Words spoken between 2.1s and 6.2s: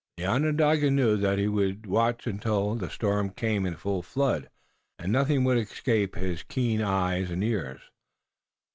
until the storm came in full flood, and nothing would escape